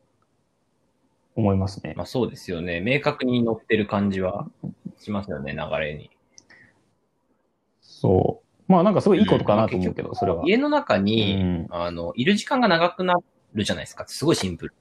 [1.37, 1.95] 思いますね。
[1.97, 2.81] まあそうですよね。
[2.81, 4.49] 明確に乗ってる感じは
[4.99, 6.11] しますよね、流れに。
[7.81, 8.73] そう。
[8.73, 10.43] まあなんかすごいいいことかなと思うけど、んそれは。
[10.47, 13.15] 家の中に、うんあの、いる時間が長くな
[13.53, 14.05] るじゃないですか。
[14.09, 14.75] すごいシンプル。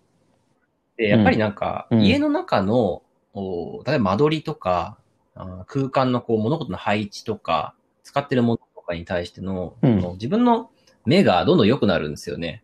[0.97, 3.03] で、やっぱりなんか、うん家の中の、
[3.35, 4.97] お例えば間取りとか、
[5.35, 9.97] あー空間のこう物事の配置とか、使ってるものとかに対しての、うん。
[10.13, 10.69] 自分の
[11.05, 12.63] 目がどんどん良くなるんですよね。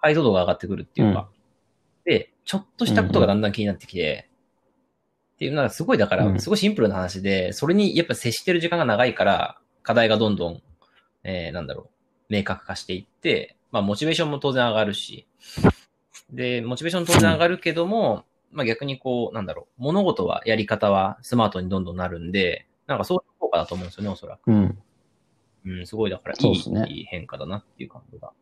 [0.00, 1.28] 解像度が上がってくるっていうか。
[2.04, 4.28] で、ちょっとしたことがだんだん気になってきて、
[5.34, 6.40] っていうのはすごいだから、うん。
[6.40, 10.62] すごいシンプルな話で、それにやっぱ接してる時間が長いから、課題がどんどん、
[11.24, 11.90] えー、なんだろ
[12.30, 15.26] う、明確化していって、まあ、モチベーションも当然上がるし、
[16.30, 18.24] で、モチベーション当然上がるけども、
[18.56, 24.50] まあ逆にこう、なんだろう、物事は、やり方はスマートにどんどんなるんで、なんかそういう効果だと思うんですよね、おそらく。
[24.50, 24.78] うん。
[25.66, 28.32] うん、すごいだからいい、そうですねいい変化だなっていう感じが。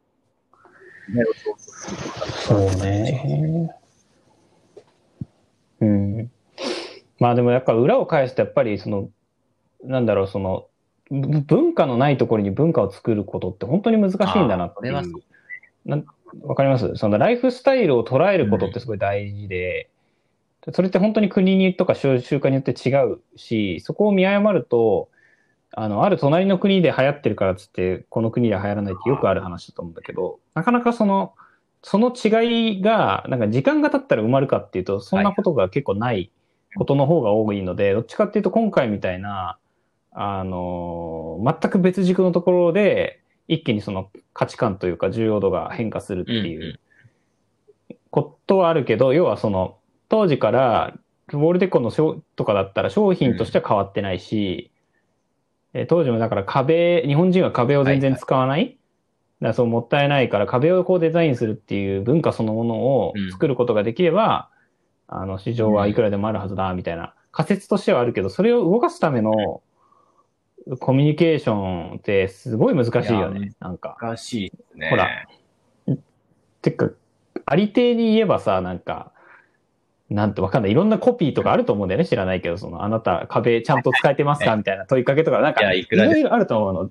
[2.46, 3.70] そうね。
[5.80, 6.30] うん。
[7.18, 9.10] まあでもやっぱ裏を返すとやっぱりその、
[9.82, 10.68] なんだろう、その、
[11.10, 14.94] ぶ文化のないところに文化を作ることって本当に難しいんだなっていう
[16.42, 16.96] わかります？
[16.96, 19.90] そのライフスタイルを捉えることってすごい大事で、
[20.72, 25.10] それって本当に国にとか習習慣によって違うし、そこを見誤ると、
[25.72, 31.34] あの、ある隣の国で流行ってるからっつって、この国では流行らないってよくある話だと思うんだけど、なかなかその、
[31.82, 36.30] その違いが、なんか時間が経ったら埋まるかっていうと、そんなことが結構ない
[36.76, 39.58] ことの方が多いので、どっちかっていうと今回みたいな、
[40.12, 46.80] あの、全く別軸のところで、一気にその価値観というか重要度が変化するっていう
[48.10, 49.76] ことはあるけど、要はその、
[50.14, 50.94] 当時から
[51.32, 54.70] ウォールデコの商とかだったら商品としては変わってないし、
[55.72, 58.78] えー当時もだから壁、日本人は壁を全然使わない、だか
[59.48, 64.50] らそうもったいないから壁をこうデザインするっていう文化そのものを作ることができれば、
[65.08, 69.62] あの市場はいくらでもあるはずだみたいな仮説としてはあるけど、それを動かすための
[70.78, 73.52] コミュニケーションってすごい難しいよいね。
[73.58, 73.96] なんか。
[74.00, 74.90] 難しいね。
[74.90, 75.08] ほら
[76.62, 76.90] てか、
[77.46, 79.10] ありていに言えばさ、なんか、
[80.10, 80.70] なんてわかんない。
[80.70, 82.06] いろんなコピーとかあると思うんだよね。
[82.06, 84.54] 知らないけど、その、あなた壁ちゃんと使えてますか？
[84.56, 86.90] みたいな問いかけとか、なんか、いろいろあると思うの。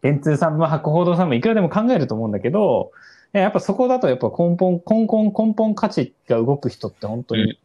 [0.00, 2.92] 電通さんも博報堂さんもいくらでも考えると思うんだけど、
[3.32, 7.58] やっぱそこだとやっぱ根本、根本、根本価値が動く人って本当に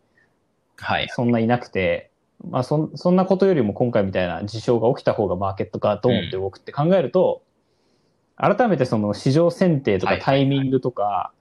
[0.77, 1.07] はい。
[1.09, 2.11] そんないなくて、
[2.49, 7.41] まあそん、そんなことよりも今回みたいな事象が起きた方がマーケットがドーンって動くって考えると、
[8.35, 11.31] 改めてその市場選定とかはいはいはいタイミングとか、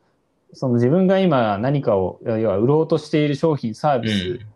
[0.53, 4.47] その自分が今何かを、要は売ろうとしている商品、サーうビスん。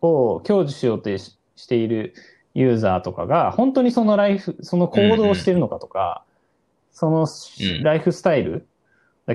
[0.00, 2.14] を享受しようとししている
[2.54, 6.24] ユーザーとかが、本当にそのライフ、その行動をしているのかとか、
[6.92, 8.66] そのうんライフスタイル、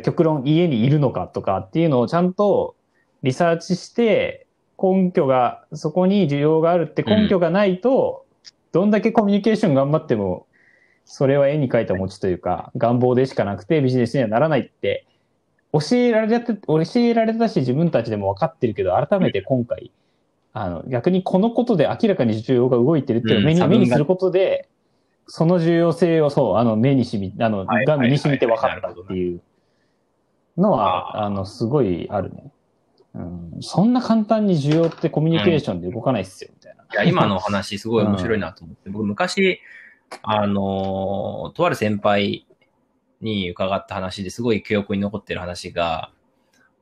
[0.03, 2.75] 極論家にいるのかとかっていうのをちゃんと
[3.23, 4.47] リサーチして、
[4.81, 8.25] 根拠が、そこに需要があるって根拠がないと、
[8.71, 10.47] どんだけコミュニケーション頑張っても、
[11.05, 15.05] それは絵に描いた餅というか、願望でしかなくてビジネスにはならないって、
[15.73, 19.91] 教えられて、教えられたし自分たちでも分かってるけど、改めて今回、
[20.53, 24.67] あの、逆にこのことで明らかに需要が動いてるっていうのを目に,、うん目にすることで、
[25.27, 29.41] その重要性をそう、あの、目にしみ、あの、はいが身に染みて分かったっていう
[30.57, 32.51] のは、あの、すごいあるね。
[33.13, 36.83] うん、そんな簡単に需要ってコミュニケーションで動かないっすよ、みたいな。
[36.83, 39.59] いや、今の話すごい面白いなと思って、僕昔、
[40.23, 42.45] あのーとある先輩
[43.21, 46.11] に伺った話ですごい記憶に残ってる話が、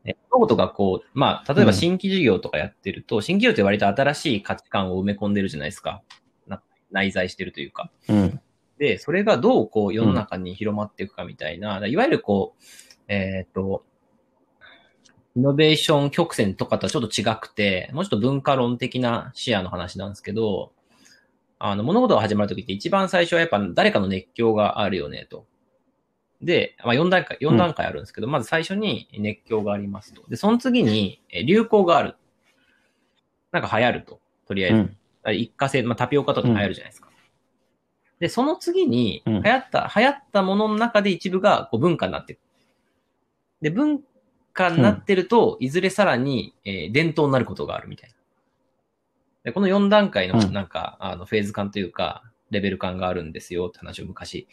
[0.05, 6.01] え物事がこう、まあ、例えば新規事業とかやってると、新規事業って割と新しい価値観を埋め込んでるじゃないですか。
[6.47, 7.91] な内在してるというか。
[8.07, 8.39] うん。
[8.77, 12.63] で、それがどうこう世の中に広まっていくかみたいな、いわゆるこう、
[13.09, 13.83] えっ、と、
[15.35, 20.71] イノベーション曲線とかとはちょっと違くて、もうちょっと文化論的な視野の話なんですけど、
[21.59, 25.45] あの、物事が始まるときって一番最初はやっぱ誰かの熱狂があるよね、と。
[26.41, 30.23] で、まあ4段階、4段階あるんですけど、まず最初に熱狂がありますと。
[30.29, 32.15] で、その次にえ流行がある。
[33.51, 34.19] なんか流行ると。
[34.47, 34.77] とりあえず。
[34.77, 34.97] うん。
[35.23, 37.09] あ一過性、まあ、タピオカとか流行るじゃないですか。
[38.19, 42.39] で、その次に、うん流行った、流行ったものの中で一部がこう文化になっていく。
[43.61, 44.01] で、文
[44.53, 48.15] 化になってると、いずれさらに、えー伝統になることがあるみたいな。
[49.43, 54.47] で、この4段階のうんなんか、あの、フェーズ感というか、レベル感があるんですよって話を昔、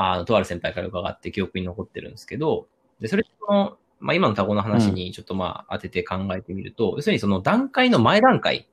[0.00, 2.68] あの、とある先輩から伺って記憶に残ってるんですけど、
[3.00, 8.68] で、それその、まあ、今のタゴの話にちょっとまあ当てて考えてみると、要するにその段階の前段階、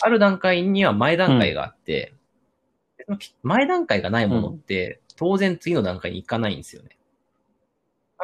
[0.00, 2.14] ある段階には前段階があって、
[2.98, 6.96] でその前段階がないものって、当然次の段階に行かないんですよね。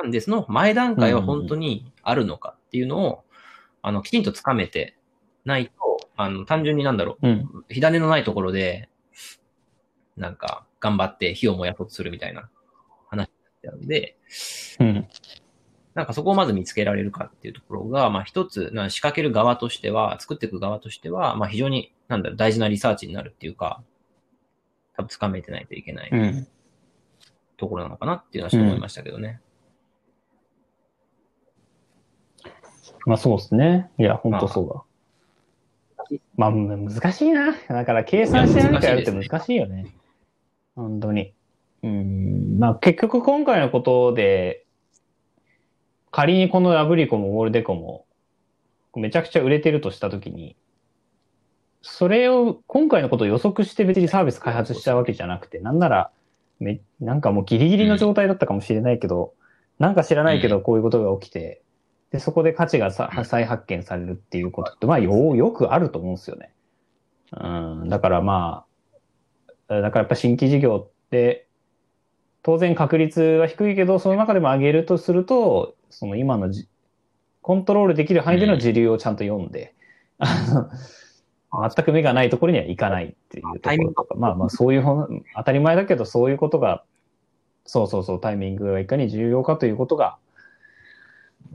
[0.00, 3.24] なんで、その前段階は本当にあるのかっていうのを、
[3.82, 4.96] あの、きちんとつかめて
[5.44, 5.72] ないと、
[6.16, 7.64] あの、単純になんだろう、うん。
[7.68, 8.88] 火種のないところで、
[10.16, 12.49] なんか、頑張って火を燃やそうとするみたいな
[13.09, 13.31] 話
[13.62, 14.17] なので、
[14.81, 15.09] うん。
[15.95, 23.83] なんかそこをまず見つけられるかっていうところが、まあ一つ、な仕掛ける側としては、作っていく側としては、まあ非常に、なんだろう、大事なリサーチになるっていうか、
[24.97, 26.47] 多分つかめてないといけないうん。
[27.57, 29.41] ところなのかなっていうのはちょっと思いましたけどね。
[33.05, 33.91] まあそうですね。
[33.99, 34.85] いや、本当そうだ。
[36.37, 37.55] まあ、難しいな。
[37.69, 39.97] だから計算して何かやるって難しいよね。
[40.79, 41.35] 本当に。
[41.83, 42.59] うん。
[42.59, 44.64] まあ結局今回のことで、
[46.11, 48.07] 仮にこのラブリコもウォールデコも、
[48.95, 50.57] めちゃくちゃ売れてるとしたときに、
[51.83, 56.11] それを、今回のことを予測して別にサービス開発したわけじゃなくて、なんなら、
[56.59, 59.35] め、なんかもうギリギリの状態だったかもしれないけど、
[59.79, 61.62] なんか知らないけどこういうことが起きて、
[62.11, 66.53] で、そこで価値がさ再発見されるっていうことって、まあ、よ、よくあると思うんですよね。
[67.33, 67.47] う
[67.85, 68.68] ん、だからまあ、
[69.69, 71.47] だからやっぱ新規事業って、
[72.43, 76.69] 当然確率は低いけど、その中でも上げるとすると、その今のじ
[77.43, 79.75] コントロールできる範囲での時流をちゃんと読んで、
[80.19, 80.71] あ
[81.53, 84.83] の全く目がないところには行かないっていうところとか、まあまあそういう
[85.37, 86.85] 当たり前だけどそういうことが、
[87.64, 90.16] そうそうそう、タイミングがいかに重要かということが、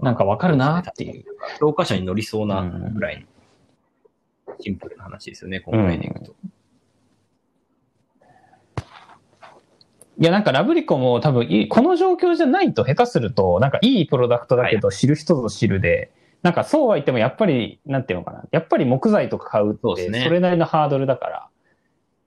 [0.01, 1.25] なんかわかるなっていう。
[1.59, 3.25] 教科書に乗りそうなぐらい
[4.47, 6.35] のシンプルな話ですよね、今回でいくと。
[10.19, 16.11] いや、なんかラブリコも多分いい、この状況じゃないと下手すると、なんかいいプロダクトだけど知る人ぞ知るで、
[16.43, 18.43] なんかそうは言ってもやっぱり、なんていうのかな。
[18.51, 21.49] やっぱり木材とか買うって、それなりのハードルだから、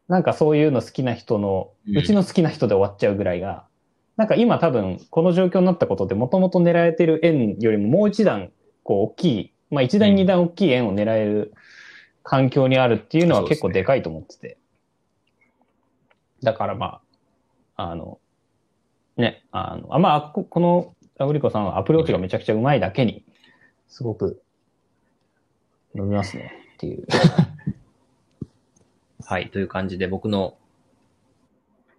[0.08, 3.64] なんかそういうの好きな人の、うちの好きな人で終わっちゃうぐらいが、
[4.16, 8.50] なんか今多分この状況になったことでもともと狙えてる円よりももう一段、
[8.82, 11.52] こう大きい、まあ一段うん二段大きい円を狙える
[12.22, 14.58] 環境にあるっていうのは結構でかいと思ってて。
[16.42, 17.00] だからまあ、
[17.76, 18.18] あの、
[19.16, 23.24] ね、あの、あまあ、ここのラブリコさんはアプローチがめちゃくちゃうまいだけに、
[23.88, 24.42] すごく
[25.94, 27.06] 伸びますねっていう。
[29.24, 29.50] はい。
[29.50, 30.56] という感じで僕の、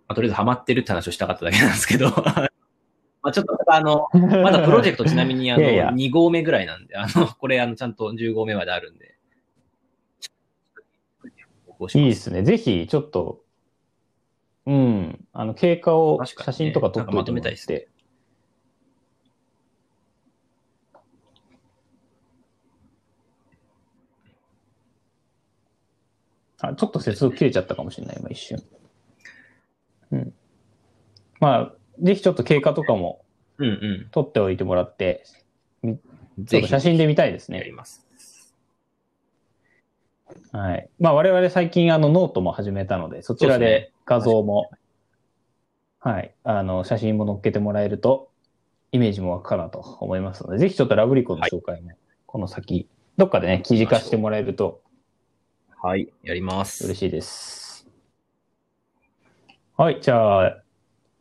[0.07, 2.09] まあ、とりあえずハマってるって話をしたかっただけなんですけど、
[3.21, 9.17] まあちょっと、あの、まだプロジェクトちなみにあの、いやいや2号目ぐらいなんで、あの、これあの、ちゃんと10号目まであるんで。
[11.93, 12.43] いいですね。
[12.43, 13.43] ぜひ、ちょっと、
[14.67, 17.55] うん、あの、経過を写真とか撮ってもらなんかまとめたい。
[26.59, 28.61] あ、ちょっと接続切れちゃったかもしれない、今一瞬。
[30.11, 30.33] うん。
[31.39, 33.23] まあ、ぜひちょっと経過とかも
[33.59, 34.09] うんうん。
[34.11, 35.23] 撮っておいてもらって、
[35.81, 35.97] ちょっ
[36.39, 37.59] ぜひと写真で見たいですね。
[37.59, 38.06] やります。
[40.51, 40.89] はい。
[40.99, 44.69] まあ我々最近あのノートも始めたので、そちらで画像も、
[45.99, 48.29] はい、あの写真も載っけてもらえると、
[48.91, 51.91] イメージも湧くかなと思いますので、ぜひちょっとラブリコの紹介も、
[52.25, 54.81] この先、どっかでね、記事化してもらえると
[55.79, 56.11] はい。
[56.23, 56.85] やります。
[56.85, 57.87] 嬉しいです。
[59.77, 60.63] はい、じゃあ、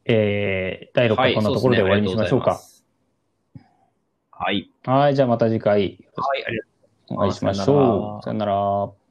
[0.06, 2.58] えー、第6回こんなところで終わりにしましょうか。
[4.30, 4.72] はい。
[4.84, 6.75] はい、じゃあまた次回、はい、ありがとう
[7.08, 8.20] お会いしましょう。
[8.20, 9.05] らさよなら。